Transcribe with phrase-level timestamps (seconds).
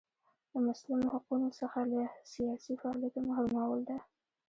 [0.51, 2.01] له مسلمو حقونو څخه له
[2.33, 3.97] سیاسي فعالیته محرومول ده.